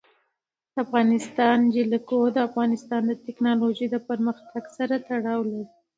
[0.73, 5.65] د افغانستان جلکو د افغانستان د تکنالوژۍ پرمختګ سره تړاو لري.